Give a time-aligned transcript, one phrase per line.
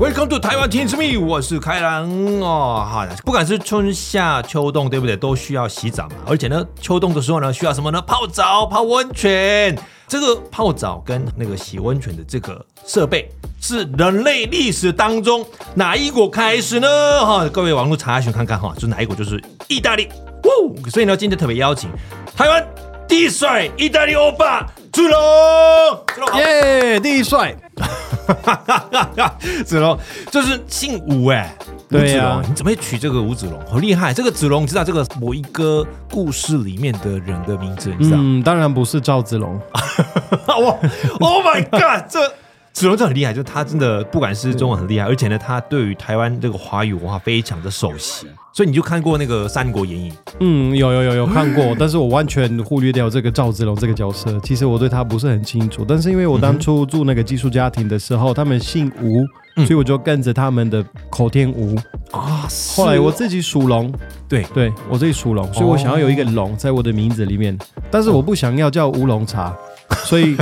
[0.00, 2.10] Welcome to 台湾 Teach Me，我是开朗
[2.40, 2.88] 哦。
[2.90, 5.14] 好的，不管是春夏秋冬，对不对？
[5.14, 6.14] 都需要洗澡嘛。
[6.26, 8.00] 而且呢，秋冬的时候呢，需要什么呢？
[8.00, 9.78] 泡澡、泡温泉。
[10.08, 13.28] 这个泡澡跟那个洗温泉的这个设备，
[13.60, 15.44] 是人类历史当中
[15.74, 16.88] 哪一国开始呢？
[17.26, 19.14] 哈，各位网络查询看看哈，就哪一国？
[19.14, 20.08] 就是意大利。
[20.44, 21.90] 呜，所以呢，今天特别邀请
[22.34, 22.66] 台湾
[23.06, 25.20] 第一帅意大利欧巴朱龙。
[26.38, 27.54] 耶，第一帅。
[28.34, 29.34] 哈哈哈哈
[29.64, 29.98] 子龙
[30.30, 31.54] 就是姓吴哎，
[31.90, 33.60] 吴子龙，你怎么会取这个吴子龙？
[33.66, 34.12] 好厉害！
[34.14, 37.94] 这个子龙，你知道这个某一个故事里面的人的名字？
[37.98, 38.18] 你知道？
[38.20, 39.54] 嗯，当然不是赵子龙。
[40.46, 40.76] 哇
[41.20, 42.08] ，Oh my God！
[42.08, 42.32] 这
[42.72, 48.26] 子龙真的很厉害，就是他真的不管是中文很厉害，而且呢，他对于台湾这个华语文化非常的熟悉。
[48.52, 50.10] 所以你就看过那个《三国演义》？
[50.40, 54.40] 嗯，有有有有看过，但是我完全忽略掉这个赵子龙这个角色。
[54.40, 59.24] 其实我对他不是很清楚，但是因为我当初住那个寄宿家庭的时候，他们姓吴，
[59.64, 61.76] 所以我就跟着他们的口天吴
[62.10, 62.48] 啊。
[62.74, 63.92] 后来我自己属龙，
[64.28, 67.56] 对对，我自己属龙，所以我想要有一个龙在我的名字里面，
[67.88, 69.56] 但是我不想要叫乌龙茶，
[70.04, 70.36] 所以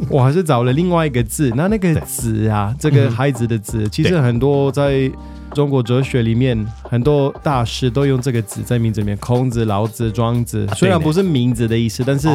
[0.10, 1.52] 我还是找了另外一个字。
[1.56, 5.10] 那那个子啊，这个孩子的子，其实很多在。
[5.54, 12.28] 中国哲学里面很多大师都用这个“子”在名字里面，孔子、老子、庄子，虽然不是名字的意思，但是。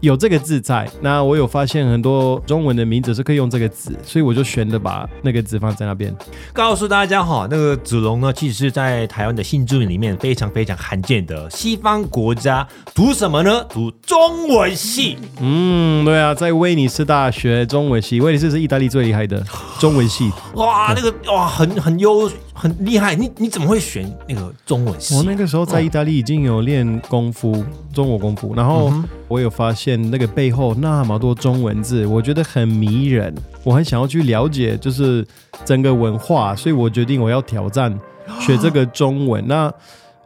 [0.00, 6.14] 有这个字在，那我有发现很多中文的名字是可以用这个字，所以我就选了把那个字放在那边。
[6.54, 13.62] 告诉大家哈，那个子龙呢，其实是在台湾的新住民里面非常非常罕见的西方国家，读什么呢？
[13.68, 15.18] 读中文系。
[15.38, 19.44] 嗯，对啊，在威尼斯大学中文系，威尼斯是意大利最厉害的
[19.78, 20.32] 中文系。
[20.54, 22.30] 哇，那个哇，很很优。
[22.60, 25.16] 很厉害，你你怎么会选那个中文系？
[25.16, 28.92] 我那个时候在意大利已经有练功夫，哦、中国功夫，然后
[29.28, 35.26] 我有发现那个背后那么多中文字，我觉得很迷人，我很想要去了解，就是
[35.64, 37.98] 整个文化，所以我决定我要挑战
[38.40, 39.42] 学这个中文。
[39.48, 39.72] 那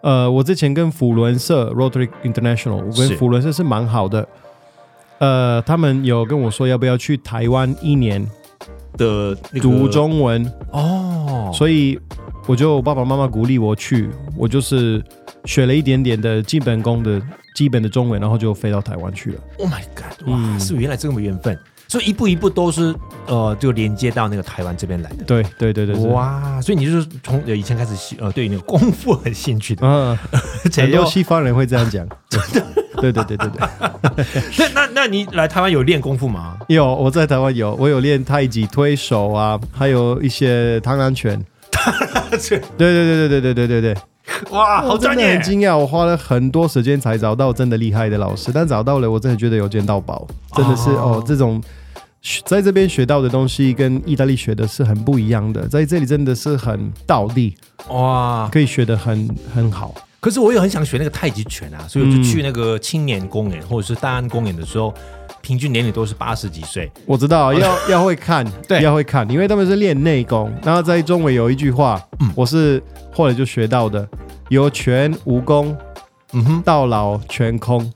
[0.00, 4.28] 呃，我之前跟扶轮社 Rotary International，我跟扶轮社是蛮好的，
[5.18, 8.26] 呃，他们有跟我说要不要去台湾一年
[8.98, 11.96] 的读中文哦，所以。
[12.46, 15.02] 我就爸爸妈妈鼓励我去，我就是
[15.46, 17.20] 学了一点点的基本功的
[17.54, 19.40] 基本的中文，然后就飞到台湾去了。
[19.58, 20.28] Oh my god！
[20.28, 22.94] 哇，嗯、是原来这么缘分，所以一步一步都是
[23.26, 25.24] 呃，就连接到那个台湾这边来的。
[25.24, 26.60] 对对对对，哇！
[26.60, 29.86] 所以你就是从以前开始呃，对于那个功夫很兴趣的。
[29.86, 30.16] 嗯，
[30.76, 32.06] 很多西方人会这样讲。
[32.28, 32.66] 真的？
[33.00, 34.24] 对对对对对。
[34.58, 36.58] 那那那你来台湾有练功夫吗？
[36.68, 41.42] 有，我在台湾有，我有练太极、推手啊，还有一些螳螂拳。
[42.76, 43.96] 对对对对对对对对对，
[44.50, 45.34] 哇，好专业！
[45.34, 50.26] 很惊讶，我花了很多时间才找到真的厉害的老师，但找到了，我真的觉得有捡到宝，
[50.56, 51.62] 真的是哦，哦，这种
[52.46, 57.54] 在这边学到的东西跟意大利学的是很不一样的，在这里真的是很倒地
[57.88, 59.94] 哇，可以学得很很好。
[60.20, 64.94] 可是我也很想学那个太极拳啊，所以我就去那个青年公园或者是大安公园的时候。
[65.44, 70.50] 平均年龄都是八十几岁，我知道 要要会看， 对，要会看，因为他们是练内功。
[70.62, 72.82] 然后在中文有一句话，嗯，我是
[73.12, 74.08] 后来就学到的，
[74.48, 75.76] 有权无功，
[76.32, 77.92] 嗯哼，到老全空。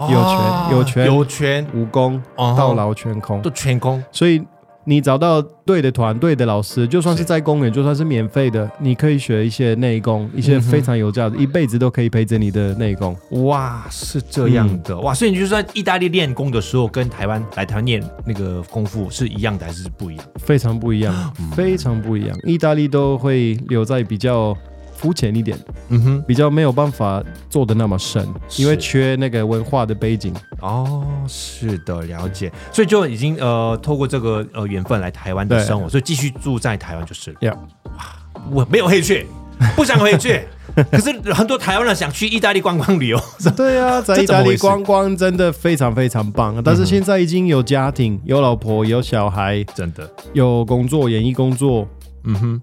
[0.00, 1.66] 有权有权有权。
[1.72, 4.42] 无功，到老全空，都全空，所以。
[4.84, 13.16] 你找到对的团队的老师，就算是在公园，就算是免费的，你可以学一些内功，一些非常有价值，一辈子都可以陪着你的内功。
[13.44, 15.12] 哇，是这样的哇！
[15.12, 20.26] 所以你就是在意大利练功的时候，跟台湾来台湾练那个功夫是一样的，还是不一样？
[20.36, 22.36] 非常不一样，非常不一样。
[22.44, 24.56] 意大利都会留在比较。
[25.00, 28.26] 肤浅一点，嗯哼，比较没有办法做的那么深，
[28.58, 30.34] 因为缺那个文化的背景。
[30.60, 37.38] 哦，是的，了解，所以就已经呃，透过这个呃缘分来台湾的生活，所以继续住在台湾就是了。
[37.40, 37.54] Yeah.
[37.96, 38.04] 哇，
[38.52, 39.26] 我没有回去，
[39.74, 40.42] 不想回去，
[40.92, 43.18] 可是很多台湾人想去意大利观光旅游。
[43.56, 51.88] 对啊， 在意大利观光真的非常非常棒，但是现在已经有家庭、有老婆、有小孩，真的有工作，演艺工作。
[52.24, 52.62] 嗯哼，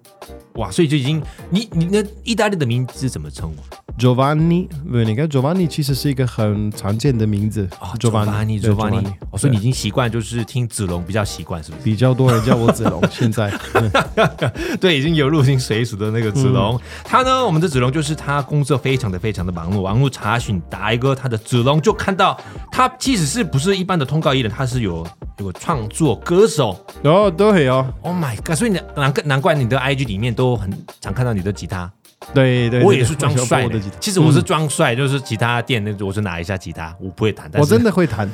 [0.58, 3.87] 哇，所以就已经，你你那意大利的名字怎么称呼？
[3.98, 11.84] ？Giovanni，对，你看 Giovanni 其实是一个很常见的名字啊，Giovanni，Giovanni，所以你已经习惯就是听子龙比较习惯，是不是？
[11.84, 13.52] 比较多人叫我子龙，现在，
[14.80, 16.80] 对，已经有入乡随俗的那个子龙。
[17.04, 22.40] 他呢，我们的子龙就是他工作非常的非常的忙碌，忙碌查询打一个他的子龙，就看到
[22.72, 25.06] 他其实是不是一般的通告艺人，他是有
[25.40, 29.56] 有个创作歌手哦，对哦，Oh my God，所以难难难怪。
[29.58, 30.72] 你的 IG 里面都很
[31.02, 31.92] 常看到你的吉他
[32.34, 33.68] 对对，我也是装帅。
[34.00, 37.50] 其实我是装帅，就是吉他店那我是拿一下吉他，我不会弹。
[37.52, 38.30] 但是 我真的会弹，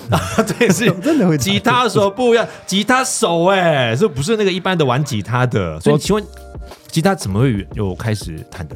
[0.57, 1.38] 对，是真的会。
[1.38, 5.80] 吉他手不一样，吉他手哎，是不是那个一般的玩吉他的？
[5.80, 6.24] 所以请问，
[6.88, 8.75] 吉他怎么会有开始弹的？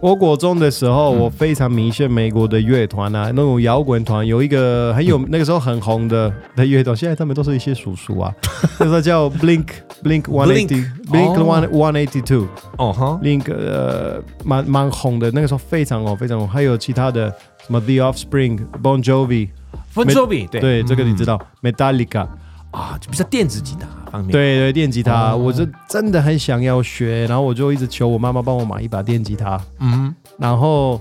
[0.00, 8.34] 我国中的时候，我非常迷信美国的乐团啊，那种摇滚团，有一个很有那个时候很红的的乐团，现在他们都是一些叔叔啊，
[8.80, 9.66] 那时候叫 Blink
[10.02, 12.48] Blink One Eighty Blink One One Eighty Two
[12.78, 17.30] 哦哈，Blink 呃蛮蛮红的，那个时候非常红非常红，还有其他的
[17.64, 19.50] 什么 The Offspring Bon Jovi
[19.94, 20.60] Bon Jovi 对。
[20.60, 22.26] 对，这个你知道 Metallica。
[22.72, 24.32] 啊，就比较电子吉他方面。
[24.32, 29.60] 对对，电吉他，哦、我是真的很想要学，然后我就一直求我妈妈帮我买一把电吉他。
[29.78, 31.00] 嗯，然后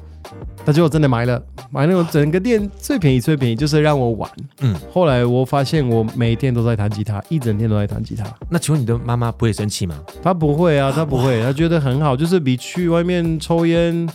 [0.65, 1.41] 她就真的买了，
[1.71, 4.29] 买那种整个店最便宜最便宜，就是让我玩。
[4.59, 8.25] 嗯，后来我发现我每天都在弹吉他，一整天都在弹吉他。
[8.49, 9.95] 那请问你的妈妈不会生气吗？
[10.21, 14.07] 她不会啊， 她不会，她觉得很好，就是比去外面抽烟，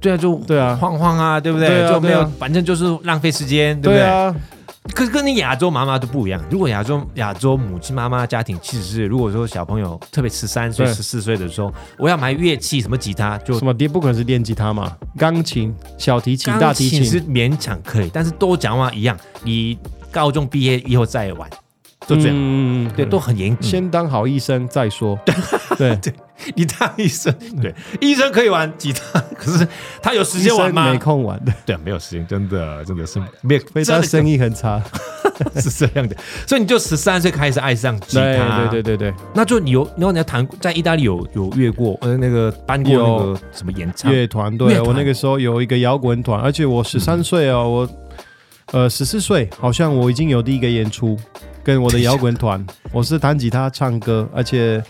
[0.00, 1.68] 对啊，就对啊，晃晃啊，对不对？
[1.68, 3.98] 对啊，就没有，反正就是浪费时间，对不对？
[3.98, 4.34] 对啊。
[4.94, 6.42] 可是跟你亚洲妈妈都不一样。
[6.50, 14.96] 如果亚洲亚洲母亲妈妈家庭，其实是如果说小朋友特别十三岁、十四岁的时候，我要买乐器，什么吉他就什么电，不可能是练吉他嘛？
[15.16, 19.78] 钢琴、小提琴、大提琴是勉强可以，但是都讲话一样，你
[20.10, 21.48] 高中毕业以后再玩，
[22.06, 22.32] 就这样。
[22.32, 23.56] 嗯，对，都很严。
[23.60, 25.18] 先当好医生再说。
[25.76, 26.12] 对 对。
[26.54, 29.66] 你当医生，对，医生可以玩吉他， 可是
[30.00, 30.92] 他有时间玩吗？
[30.92, 34.80] 没空玩的，对，没有时间，真的，真的是没有，非常生意很差，
[35.60, 36.16] 是这样的。
[36.46, 39.14] 所以你就十三岁开始爱上吉他，对对对对对。
[39.34, 44.56] 那就你有，然后你要弹，在意大利有有乐过，呃，那个办过那个什么演唱乐团？
[44.56, 47.88] 对，我那个时候有一个摇滚团，而且我十三岁哦，我
[48.72, 51.18] 呃十四岁，好像我已经有第一个演出，
[51.64, 54.80] 跟我的摇滚团，我是弹吉他唱歌，而且。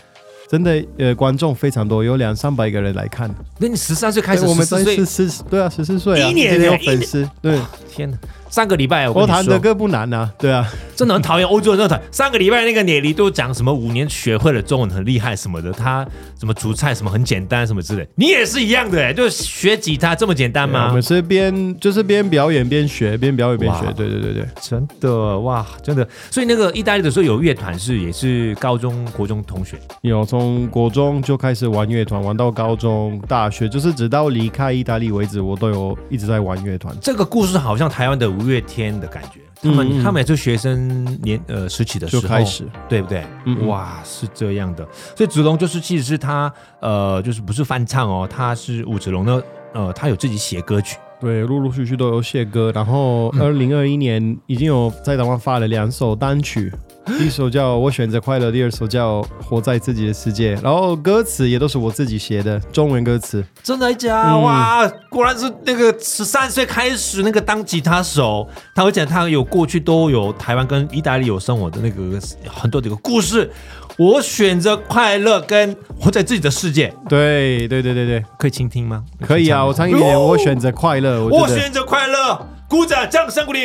[0.49, 3.29] 真的，呃，观众非常多，有两三百个人来看。
[3.59, 8.17] 那你十三岁开始，我们十四，对啊，十四岁啊，一年有粉丝，对，天哪。
[8.49, 12.01] 上个礼拜我弹的歌不难啊，对啊，真的很讨厌欧洲人乐团。
[12.11, 16.05] 上个礼拜那个聂尼都讲什么五年学会了中文很厉害什么的，他
[16.39, 20.87] 什么煮菜什么很简单什么之类，你也是一样的哎，就学吉他这么简单吗？
[20.87, 26.07] 我们是边就是边表演边学，边表演边学，对对对对，真的哇，真的。
[26.31, 36.95] 所以那个意大利的时候有乐团是也是高中国中同学，有从国中就开始玩乐团，玩到高中大学，就是直到离开意大利为止，我都有一直在玩乐团。
[36.99, 39.41] 这个故事好像台湾的五月天的感觉。
[39.61, 43.25] 他们、嗯、他们也是学生年呃时期的时候开始，对不对？
[43.45, 44.87] 嗯、哇，是这样的。
[45.15, 49.41] 所以子龙就是其实是他呃，就是不是翻唱哦，他是武子龙呢，
[49.73, 52.71] 呃，他有自己写歌曲，对，陆陆续续都有写歌。
[52.73, 56.71] 然后二零二一年已经有在台湾发了两首单曲。
[57.05, 63.43] 第 一首叫我选择快乐，第二首叫活在自己的世界，然后歌词也都是我自己写的中文歌词。
[63.63, 64.31] 真的假？
[64.31, 73.49] 嗯、哇，果然是那个十三岁开始那个当吉他手，他会讲他有过去都有台湾跟意大利有生活的那个很多这个故事。
[73.97, 76.93] 我选择快乐跟活在自己的世界。
[77.09, 79.03] 对对对对对，可以倾听吗？
[79.21, 80.17] 可以啊，我唱一点。
[80.17, 83.59] 我选择快乐，我，我选择快乐，鼓掌，掌声鼓励。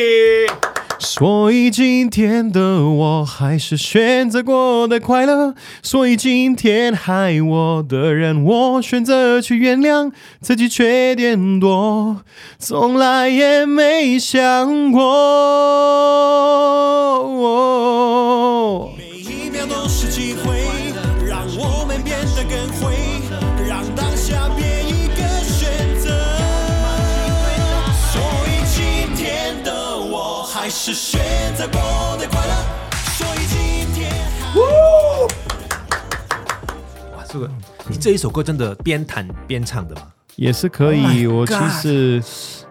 [1.04, 10.10] 所以今天的我还是选择过的快乐，所以今天害我的人，我选择去原谅
[10.40, 12.22] 自己缺点多，
[12.58, 15.02] 从来也没想过。
[18.96, 20.73] 每一秒都是机会，
[37.16, 37.50] 哇，这个
[37.88, 40.02] 你这一首歌真的边弹边唱的吗？
[40.36, 41.26] 也是可以。
[41.26, 42.22] Oh、我其实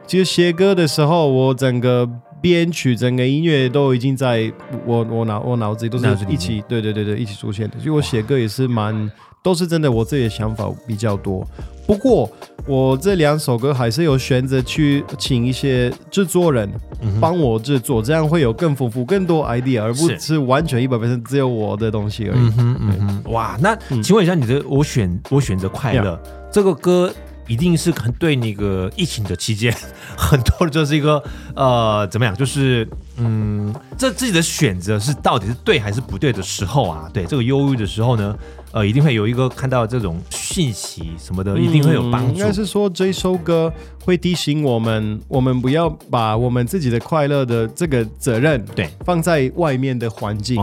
[0.05, 2.07] 其实写歌的时候，我整个
[2.43, 4.51] 编曲、整个音乐都已经在
[4.85, 7.79] 我我脑我脑子里都是一起，对对对对，一起出现的。
[7.79, 9.09] 所以我写歌也是蛮。
[9.43, 11.45] 都是真的，我自己的想法比较多。
[11.85, 12.31] 不过
[12.65, 16.71] 我这两首歌还是有选择去请一些制作人
[17.19, 22.39] 帮我制作，嗯、这样会有更丰富、更多 idea，而不是完全一百分只有我的东西而已。
[22.39, 27.13] 嗯哼嗯哼哇，那请问一下，你的我选我选择快乐、嗯、这个歌，
[27.47, 29.73] 一定是很对那个疫情的期间，
[30.17, 31.21] 很多的就是一个
[31.55, 37.09] 呃怎么样，就是嗯，这自己的选择是到底是对还是不对的时候啊？
[37.13, 38.35] 对这个忧郁的时候呢？
[38.71, 42.33] 呃，一定会有一个看到这种讯息什么的，一定会有帮助。
[42.33, 43.71] 应该是说这首歌
[44.03, 50.59] 会提醒我们，我们不要把我们自己的快乐的这个责任对放在外面的环境。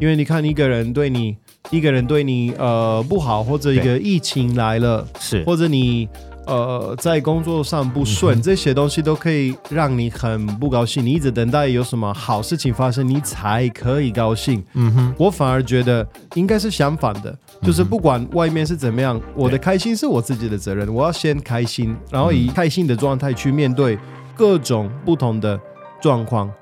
[0.00, 1.36] 因为你看一个人对你，
[1.70, 6.08] 一个人对你呃不好，或者一个疫情来了，是或者你
[6.46, 11.04] 呃，在工作上不顺，嗯、这些东西都可以让你很不高兴。
[11.04, 14.62] 你一直等待有什么好事情发生，你才可以高兴。
[14.74, 23.98] 嗯哼，我反而觉得应该是相反的，就是不管外面是怎么样，我的开心是我自己的责任，我要先开心，然后以开心的状态去面对
[24.36, 25.58] 各种不同的
[26.00, 26.52] 状况。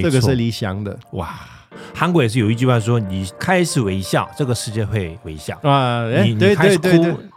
[0.00, 0.96] 这个是理想的。
[1.14, 1.34] 哇。
[1.94, 6.08] 韩国也是有一句话说：“你开始微笑，这个世界会微笑啊！
[6.22, 6.88] 你你开始哭，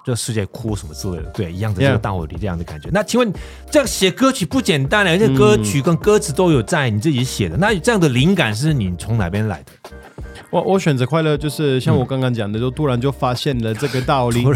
[0.04, 2.90] 这个世界哭什么之类的，对，一样的这个道理，这样的感觉。
[2.92, 3.32] 那请问，
[3.70, 9.92] 这样写歌曲不简单，而且歌曲跟歌词都有在你自己写的，那这样的灵感是你从哪边来的？
[10.50, 14.46] 我我选择快乐，就是像我刚刚讲的，就突然就发现了这个道理。”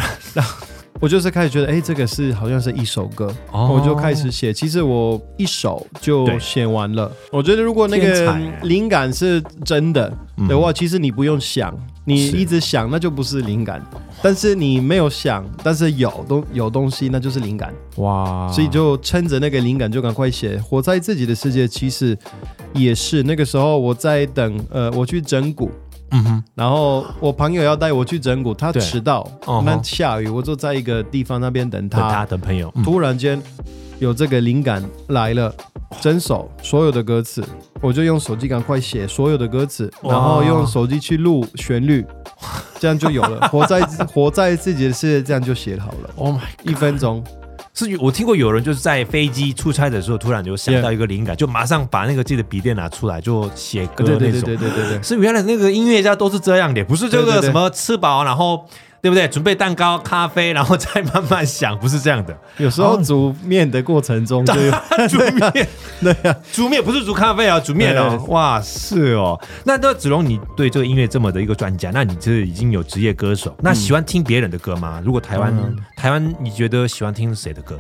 [1.00, 4.54] 我就是开始觉得，哎，这个是好像是一首歌，哦、我就开始写。
[4.54, 7.12] 其实我一首就写完了。
[7.32, 10.16] 我觉得如果那个灵感是真的
[10.48, 13.84] 的话，其实你不用想，你一直想那就不是灵感。
[14.22, 17.74] 但是你没有想，但是有东有东西，那就是灵感。
[17.96, 18.48] 哇！
[18.52, 20.56] 所以就趁着那个灵感就赶快写。
[20.58, 22.16] 活在自己的世界，其实
[22.74, 25.72] 也是那个时候我在等，呃，我去整鼓。
[26.12, 29.26] 嗯哼，然后我朋友要带我去整蛊，他迟到，
[29.66, 32.72] 那下雨，我就在一个地方那边等他，等他等朋友。
[32.84, 33.42] 突然间
[34.00, 35.54] 有这个灵感来了，
[36.02, 37.44] 整首所有的歌词，
[37.82, 42.06] 我就用手机赶快写所有的歌词，然后用手机去录旋律，
[42.78, 43.48] 这样就有了。
[43.50, 46.10] 活在活在自己的世界，这样就写好了。
[46.18, 47.24] Oh my，一分钟。
[47.86, 54.20] 是我听过有人就是在飞机出差的时候，突然就想到一个灵感，就马上把那个自己的笔电拿出来就写歌那种。
[54.20, 58.66] 对对对对对对，是原来那个音乐家都是这样的，不是这个什么吃饱然后。
[59.02, 59.28] 对不对？
[59.28, 62.38] 准备蛋糕、咖啡，然后再慢慢想，不是这样的。
[62.58, 64.72] 有时候煮面的过程中就有
[65.10, 65.68] 煮面，
[66.02, 68.24] 对呀，煮面不是煮咖啡啊，煮面哦。
[68.28, 69.40] 哇，是哦。
[69.64, 75.02] 那那子龙，你对这个音乐这么的一个专家，那你这已经有职业歌手，那喜欢听别人的歌吗？
[75.04, 75.52] 如果台湾，
[75.98, 77.80] 台湾，你觉得喜欢听谁的歌？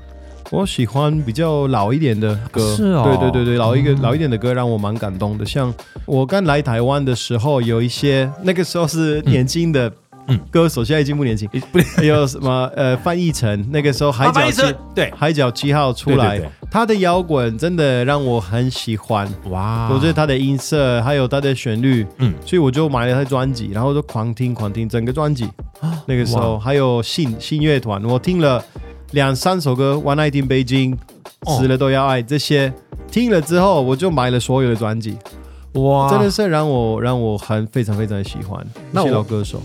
[0.49, 2.75] 我喜欢比较老一点的歌。
[2.75, 3.03] 是哦。
[3.05, 5.45] 对对对对，老一个老一点的歌让我蛮感动的。
[5.45, 5.71] 像
[6.05, 9.91] 我刚来台湾的时候，有一些那个时候是年轻的。
[10.27, 15.11] 嗯，歌手现在已经不年轻，不还有什么呃，范逸臣那个时候海角七对。
[15.15, 19.27] 海角七号出来，他的摇滚真的让我很喜欢。
[19.49, 19.89] 哇！
[19.91, 25.47] 我觉得他的音色还有他的旋律，嗯，所以我就买了他的专辑，然后就狂听狂听整个专辑。
[26.05, 28.63] 那个时候还有信信乐团，我听了
[29.11, 30.95] 两三首歌，One Night in Beijing，
[31.47, 32.71] 死了都要爱这些，
[33.09, 35.17] 听了之后我就买了所有的专辑，
[35.73, 36.09] 哇！
[36.09, 39.61] 真的是让我让我很非常非常的喜欢那些老歌手。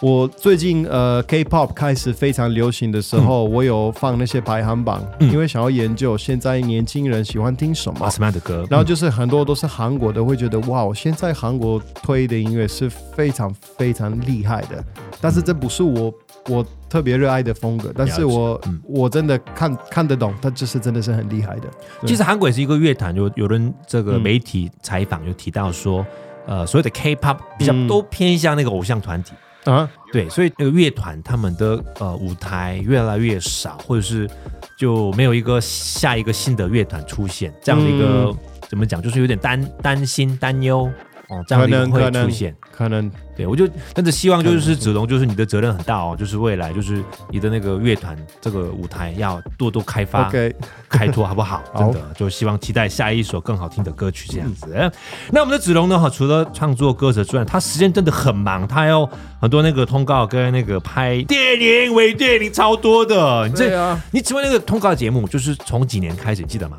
[0.00, 8.64] 我最近呃，K-pop 开始非常流行的时候，嗯、我有放那些排行榜，嗯、因为想要研究现在年轻人喜欢听什么什么样的歌。
[8.70, 14.84] 然后就是很多都是韩国的，会觉得哇，现在韩国推的音乐是非常非常厉害的。
[15.20, 16.14] 但是这不是我
[16.48, 21.68] 我特别热爱的风格，但是我、嗯、我真的看看得懂，他就是真的是很厉害的。
[22.06, 26.06] 其实韩国也是一个乐坛，有有人这个媒体采访有提到说，
[26.46, 29.32] 呃，所有的 K-pop 比较都偏向那个偶像团体。
[29.68, 34.28] 啊，对，所以那个乐团他们的呃舞台越来越少，或者是
[34.76, 40.90] 就没有一个下一个新的乐团出现，这样的一个、嗯、怎么讲，就是有点担担心担忧
[41.28, 42.56] 哦，这样的一个会出现。
[42.72, 50.52] 可能对，我就但是希望就是子龙，就是你的责任很大哦，就是未来就是你的那个乐团这个舞台要多多开发、Okay.
[50.90, 51.62] 开拓，好不好？
[51.78, 54.74] 真的就希望期待下一首更好听的歌曲这样子。
[54.74, 54.90] 嗯、
[55.30, 55.96] 那我们的子龙呢？
[55.96, 59.08] 哈，除了创作歌词之外，他时间真的很忙，他要
[59.40, 63.46] 很多那个通告跟那个拍电影、微电影超多的。
[63.46, 66.76] 你这啊，你请问那个通告节目就是从几年开始，记得吗？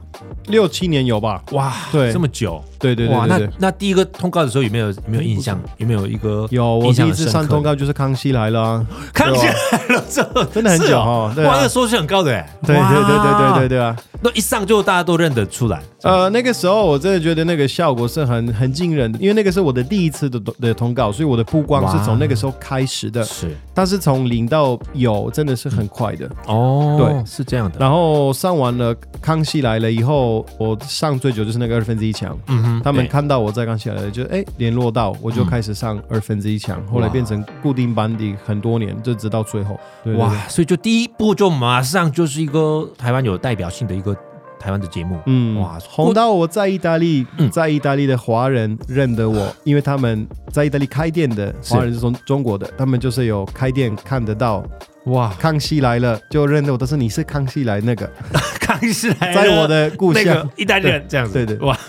[0.47, 1.41] 六七年有吧？
[1.51, 2.61] 哇，对，这么久。
[2.79, 5.59] 对对对，对，哇，那那第一个通告的时候有没有有没有印象？
[5.77, 6.79] 有没有一个有？
[6.79, 11.31] 我第一次上通告就是《康熙来了》，康熙来了这真的很久哦。
[11.37, 12.57] 哇，那个收视很高的哎。
[12.65, 13.95] 对对对对对对对啊！
[14.21, 15.81] 那一上就大家都认得出来。
[16.03, 23.23] 呃，那个时候我真的觉得那个效果是很很惊人的，因为那个是我的第一次的的通告，所以我的曝光是从那个时候开始的。
[23.23, 26.97] 是，但是从零到有真的是很快的哦。
[26.99, 27.77] 对，是这样的。
[27.79, 32.37] 然后上完了《康熙来了》以后，我上最久就是那个二分之一强。
[32.47, 39.79] 嗯哼，他们看到我在《康熙来了》，就哎联络到，我就开始上二分之一强，后来变成固定班底很多年，就直到最后。
[40.17, 44.15] 哇，所以就第一步就马上就是一个台湾有代表性的一个。
[44.61, 54.61] 台湾的节目，嗯，哇，红到我在意大利，嗯、在意大利的华人认得我， 因为他们在意大利开店的华人是从中国的，他们就是有开店看得到，
[55.05, 58.05] 哇，康熙来了就认得我，但是你是康熙来那个，
[58.59, 61.79] 康熙来了，在我的故乡，那个意大利人这样子，对对，哇，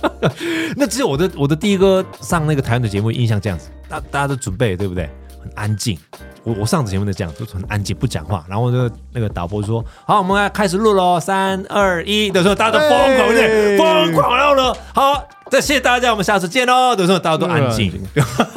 [0.76, 5.08] 那只有我的我的第一个上那个台湾的节目印象这样子，大大家都准备对不对？
[5.42, 5.96] 很安静。
[6.44, 16.96] 我我上次节目的这样，就很安静不讲话，然后那个那个导播说：“好，我们要开始录喽，三二一的时候，大家都疯狂对，疯狂，然后呢，好，再谢谢大家，我们下次见喽。
[16.96, 17.92] 的时候大家都安静，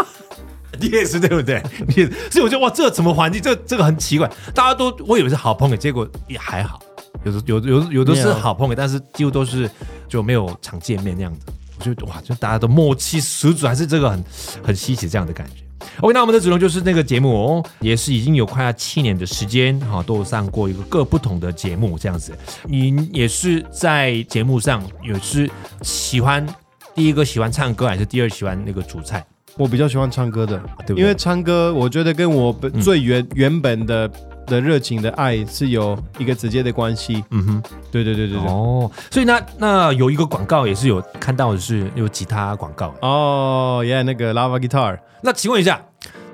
[0.80, 1.62] 你也是对不对？
[1.88, 3.42] 你也是，所以我觉得哇，这个什么环境？
[3.42, 6.80] 这这个很奇怪，大家都我以为是好朋友，结果也还好，
[7.26, 9.70] 有的有有有的是好朋友，但是几乎都是
[10.08, 11.46] 就没有常见面那样子。
[11.82, 14.24] 我觉得哇，就大家都默契十足，还是这个很
[14.64, 15.64] 很稀奇这样的感觉。
[16.00, 22.38] OK，那我们的子龙就是那个节目哦，也是已经有快要七年的时间哈，都有上过一个各不同的节目这样子。
[22.66, 25.50] 你也是在节目上也是
[25.82, 26.46] 喜欢
[26.94, 29.26] 第一个喜欢唱歌，还是第二喜欢那个煮菜？
[29.58, 31.02] 我比较喜欢唱歌的，对不对？
[31.02, 34.10] 因为唱歌我觉得跟我最原、嗯、原本的
[34.52, 37.24] 的热情的爱是有一个直接的关系。
[37.32, 38.48] 嗯哼，对对对对对。
[38.48, 45.00] 哦，所以那那有一个广告也是有看到的是有吉他广告哦，耶，那个 Lava Guitar。
[45.24, 45.82] 那请问一下，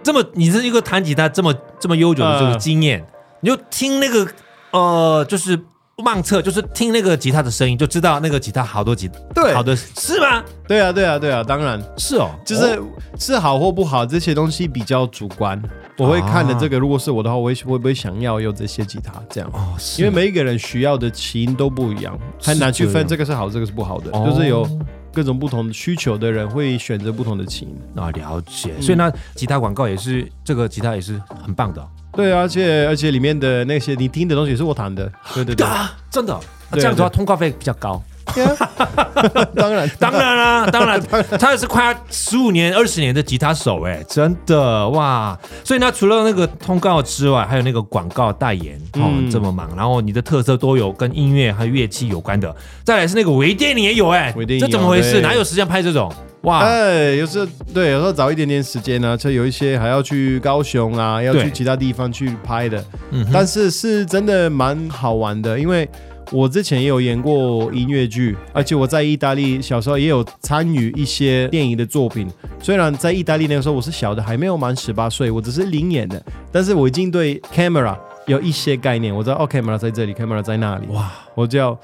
[0.02, 3.08] 这么你是一个弹吉他这么这么悠久的这个经验，呃、
[3.42, 4.28] 你就听那个
[4.72, 5.58] 呃，就是
[5.98, 10.44] 盲测，就是听那个吉他的声音，就知道那个吉他好多吉，对，好的是吗？
[10.68, 12.86] 对啊，对啊，对啊，当然是哦，就是、哦、
[13.20, 15.62] 是好或不好这些东西比较主观。
[15.98, 19.50] 我会看的这个，如果是我的话，我会会不会想要有这些吉他这样？
[19.54, 24.68] 哦，是，因为每一个人需要的琴都不一样，很难去分这个是好，这个是不好的，哦、就是有。
[25.14, 28.80] 各种不同的需求的人会选择不同的琴啊，了解。
[28.80, 35.66] 所以那吉他广告也是这个吉他也是很棒的，对，而且而且里面的那些你听的东西也是我弹的，对对对，
[36.12, 36.40] 真的，
[36.72, 38.02] 这样子的话通告费比较高。
[39.56, 41.02] 当然， 当然啦，当然，
[41.40, 45.36] 他也是快十五年、二十年的吉他手，哎，真的哇！
[45.64, 52.54] 所以呢，除了那个通告之外，还有那个广告代言，哦，这么忙，然后你的特色都有跟音乐和乐器有关的。
[52.84, 55.22] 再来是那个微电影也有，哎，这怎么回事？
[55.22, 56.14] 哪有时间拍这种？
[56.42, 62.84] 哇，哎，有时候对，有时候早一点点时间呢，就有一些还要去高雄啊，要去其他地方去拍的。
[63.12, 65.90] 嗯，但是是真的蛮好玩的，因为。
[66.32, 72.28] 我之前也有演过音乐剧，而且我在意大利小时候也有参与一些电影的作品。
[72.62, 79.16] 虽然在意大利那个时候我是小的，还没有满十八岁，我只是零演的，但是我已经对 camera 有一些概念。
[79.16, 80.88] 我知道哦，camera 在这里，camera 在那里。
[80.88, 81.80] 哇，我就要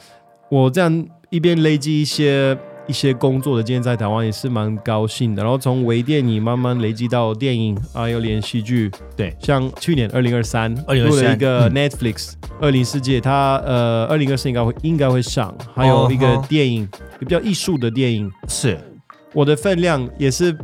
[0.50, 2.58] 我这样一边累积一些。
[2.88, 5.42] 一些工作的，今天在台湾也是蛮高兴的。
[5.42, 8.92] 然后从微电影慢慢累积到电影，还有连续剧。
[9.16, 12.16] 对，像去年二零二三录了一个 Netflix
[12.60, 15.56] 《二零世界》，它呃二零二四应该会应该会上。
[15.74, 16.88] 还有一个电影，
[17.20, 18.78] 比较艺术的电影，是
[19.34, 20.56] 我的分量也是。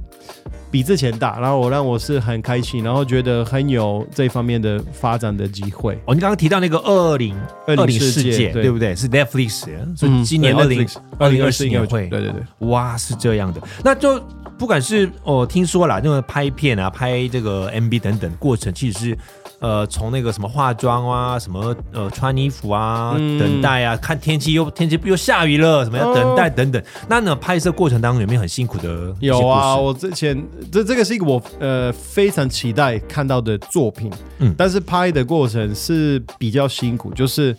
[0.72, 5.96] 比之前大，然后我让我是很开心，然后觉得很有这方面的发展的机会。
[6.06, 8.96] 哦，你刚刚提到那个二零二零世界，对不对？
[8.96, 12.08] 是 Netflix，所以今年二零二零二四年会。
[12.08, 13.62] 对对对，哇，是这样的。
[13.84, 14.22] 那就
[14.58, 19.18] 不管是哦，听说啦，那个拍片啊，拍这个 MV 等等过程，其实是。
[19.60, 26.82] 呃，从那个什么化妆啊，什么呃穿衣服啊，嗯、等待啊，看天气又天气又下雨了，什么要等待等等。
[26.82, 29.14] 哦、那呢，拍摄过程当中有没有很辛苦的？
[29.20, 30.42] 有啊，我之前
[30.72, 37.54] 这这个是一个我呃非常期待看到的作品，嗯，但是拍的过程是比较辛苦，就是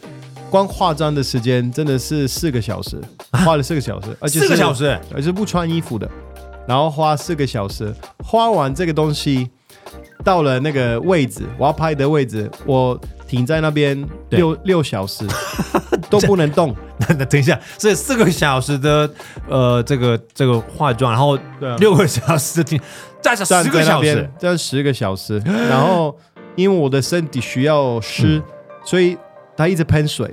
[0.49, 2.99] 光化妆的时间真的是四个小时，
[3.31, 6.11] 花了四个小时，而且四个小时，而且是不穿衣服的，
[6.67, 9.51] 然后花四个小时，花完这个东西。
[10.25, 15.27] 到了那个位置，我要拍的位置，我停在那边六六小时
[16.11, 16.75] 都不能动。
[16.99, 19.11] 那 那等一下，这四个小时的
[19.49, 21.39] 呃，这个这个化妆，然后
[21.79, 22.81] 六个小时停，
[23.23, 25.39] 站十个小时，站十个小时。
[25.45, 26.17] 然后
[26.57, 28.43] 因为我的身体需要湿，嗯、
[28.85, 29.17] 所以
[29.57, 30.27] 它一直喷水，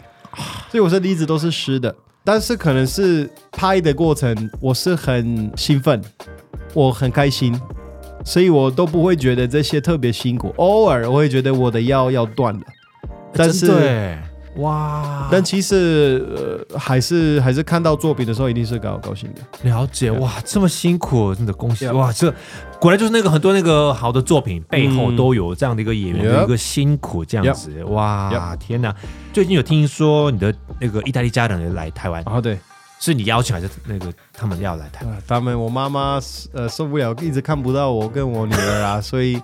[0.70, 1.96] 所以我身体一直都是湿的。
[2.24, 6.02] 但是可能是拍的过程，我是很兴奋，
[6.74, 7.58] 我很开心。
[8.28, 12.60] 所以我都不会觉得这些特别辛苦，偶尔我会觉得我的腰要断了，
[13.32, 14.18] 但是对
[14.58, 19.70] 哇，但其实呃还是还是看到作品的时候一定是高高兴的。
[19.70, 22.12] 了解哇，这么辛苦，真的恭喜哇！
[22.12, 22.30] 这
[22.82, 28.58] 果然就是那个很多那个好的作品背后都有这样的一个演员的一个辛苦这样子哇！
[28.60, 28.94] 天哪，
[29.32, 32.42] 最近有听说你的那个意大利家人来台湾啊？
[32.42, 32.58] 对。
[33.00, 35.22] 是你邀请还是那个他们要来台湾？
[35.28, 36.20] 他们我妈妈
[36.54, 39.40] 呃受不了，一直看不到我跟我女儿啊， 所以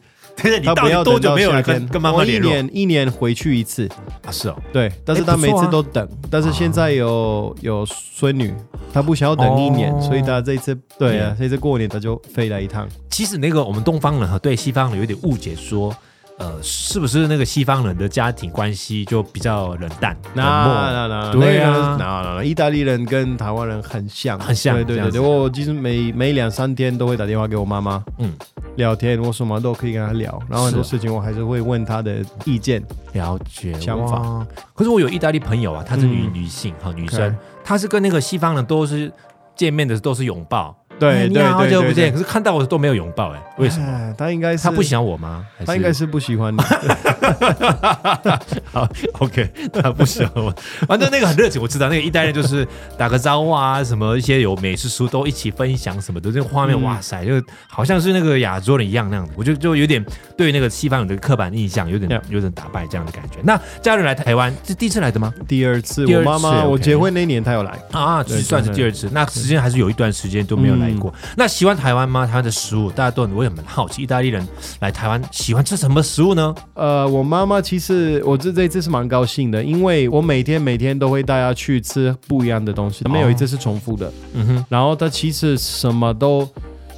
[0.64, 2.50] 他不要多久没有来跟跟妈妈联络？
[2.50, 3.88] 一年一年回去一次
[4.26, 8.54] 啊，是哦，对，但是他每次都等，但是现在有有孙女，
[8.92, 12.88] 他不想要等一年，所以他这一次对啊，这次过年他就飞来一趟。
[13.10, 15.96] 其实那个我们东方人和对西方人有点误解，说。
[16.40, 21.32] 呃，是不是那个西方人的家庭关系就比较冷淡、冷漠？
[21.34, 24.76] 对啊，那意大利人跟台湾人很像，很像。
[24.76, 28.34] 对对对，我其实每每两三天都会打电话给我妈妈，嗯，
[28.78, 34.46] 聊天，我什么都可以跟她聊，然后很多事情我还是会问她的意见、了解想法。
[34.74, 39.12] 可是我有意大利朋友啊，她是女、嗯、女性哈，女生，她是跟那个西方人都是
[39.56, 40.76] 见面的都是拥抱。
[41.00, 42.12] 对，对，好久不见。
[42.12, 44.16] 可是看到我都没有拥抱，哎，为什么？
[44.18, 45.46] 他应该是他不喜欢我吗？
[45.66, 46.62] 他应该是不喜欢你。
[48.72, 48.88] 好
[49.20, 50.54] ，OK，他不喜欢我。
[50.88, 52.66] 反正那个很热情，我知道那个意大利人就是
[52.98, 57.34] 打个招呼啊，什么一些有美食书都一起分享什么的，这个画面，哇塞，就
[57.68, 59.32] 好像是那个亚洲人一样那样子。
[59.36, 60.04] 我就就有点
[60.38, 63.40] 对那个西方人的刻板印象有点有点打败这样的感觉。
[63.44, 65.34] 那家人来台湾是第一次来的吗？
[65.48, 69.10] 第二次，我妈妈我结婚那年她有来啊，算是第二次。
[69.12, 70.93] 那时间还是有一段时间都没有来。
[70.98, 72.26] 过、嗯、那喜欢台湾吗？
[72.26, 74.48] 台湾的食物大家都很，我也蛮好奇，意大利人
[74.80, 76.54] 来台湾喜欢吃什么食物呢？
[76.74, 84.12] 呃，我妈妈其实我这这一次是蛮高兴的，因为我每天每天都会带她去吃不一样的东西，没有一次是重复的。
[84.34, 86.48] 嗯哼，然后她其实什么都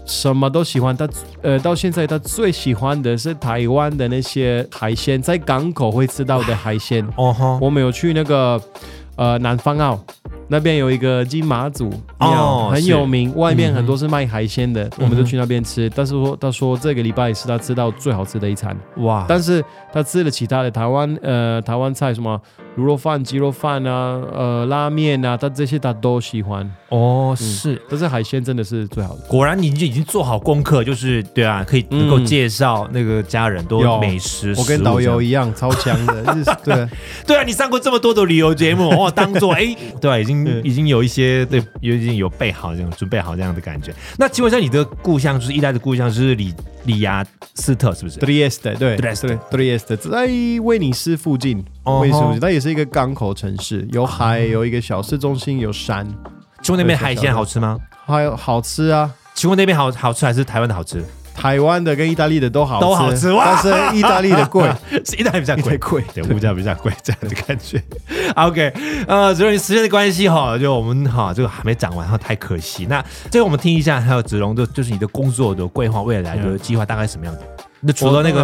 [0.06, 1.08] 什么都喜欢，她
[1.42, 7.06] 呃到现在她最喜欢的是台湾的那些海鲜，在港口会吃到的海鲜。
[7.18, 8.62] 哦哈，我们有去那个
[9.16, 10.04] 呃南方澳。
[10.48, 15.90] 那边有一个金马祖哦，很有名，外面很多是卖海鲜的，嗯、我们就去那边吃。
[15.96, 18.78] 但是说他说这个礼拜是他吃到最好吃的一餐。
[18.98, 22.40] 哇，但是他吃了其他的台湾呃台湾菜什么
[22.78, 29.22] 卤肉饭、鸡肉饭啊，呃拉面啊，他这些他都喜欢哦，是、嗯，但是海鲜真的是最好的。
[29.28, 36.24] 果然你就已经做好功课，就是对啊，可以能够介绍那个家人多美食，我跟导游一样超强的，
[36.64, 36.88] 对
[37.26, 40.36] 对啊，你上过这么多的旅游节目 哦，当做哎对啊，已经。
[40.64, 43.94] 已经有一些对，已经有备好这种准备好这样的感觉。
[44.18, 46.54] 那请问一下，你的故乡就是意大利的故乡，就是里
[46.86, 50.28] 里亚斯特，是不是？Trieste 对，Trieste Trieste 在
[50.64, 51.64] 威尼斯附近。
[52.02, 56.08] 威尼斯附近，它也是一个港口城市，有海，有一个小市中心，有山。
[56.62, 57.78] 请问那边海鲜好吃吗？
[58.06, 59.14] 还有好吃啊。
[59.34, 61.04] 请问那边好好吃还是台湾的好吃？
[61.36, 63.62] 台湾的跟意大利的都好，都好吃哇！
[63.62, 64.68] 但是意大利的贵，
[65.06, 67.82] 是意大利比较贵，贵，对，物价比较贵，这样的感觉。
[68.36, 68.74] OK，
[69.08, 72.86] 呃，子龙，时间的关系哈，就我们哈，这个还没讲完，哈，太可惜。
[72.88, 77.42] 那最后我们听一下，还有子龙的，就是你的工作的规划，未来的计划大概是什么样的？
[77.88, 78.42] 那除了那个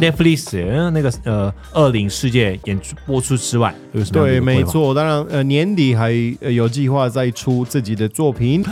[0.00, 4.26] Netflix 那个呃《恶灵世界》演出播出之外，有什么？
[4.26, 8.64] 对，没错，当然呃年底还有计划再出自己的作品，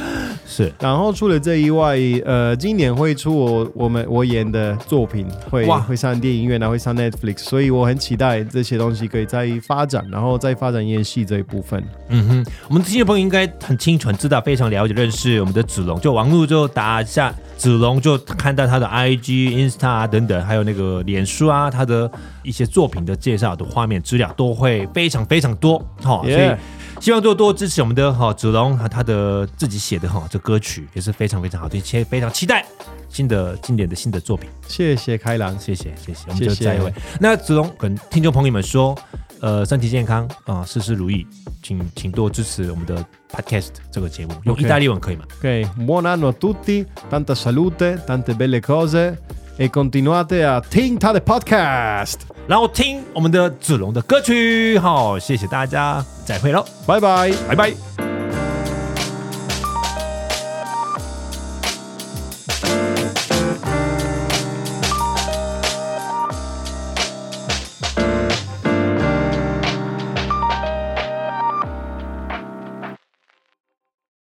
[0.45, 0.73] 是。
[0.81, 11.81] 然后除了这以外，呃，今年会出我我们我演的作品，会会上电影院，然后会上 Netflix，所以我很期待这些东西可以再发展，然后再发展演戏这一部分。
[12.09, 17.33] 嗯哼，我们听众朋友应该很清楚、很知道、非常了解、认识我们的子龙，就网络就打下。
[17.57, 22.11] 子龙就看到他的 IG、Insta 啊等等，还有那个脸书啊，他的
[22.43, 26.35] 一些作品的介绍的画面资料都会非常非常多，好，Yeah.
[26.35, 26.57] 所以
[27.01, 32.65] 希望多多支持我们的哈子龙和他的自己写的哈这歌曲也是非常非常好，的，且非常期待
[33.09, 34.51] 新的经典的新的作品。
[34.67, 36.87] 谢谢开朗，谢谢谢谢，我们就再一位。
[36.87, 38.97] 谢谢那子龙跟听众朋友们说。
[39.41, 41.25] 呃，身体健康啊，事事如意，
[41.63, 42.97] 请请多支持我们的
[43.31, 45.25] podcast 这个节目，用意大利文可以吗？
[45.41, 45.65] 可以。
[45.87, 49.15] Buon anno a tutti, tanta salute, tante belle cose,
[49.59, 52.15] e continuate a 听他的 podcast，
[52.47, 54.79] 然后听我们的子龙的歌曲。
[54.79, 58.08] 好，谢谢大家，再会喽，拜拜，拜拜。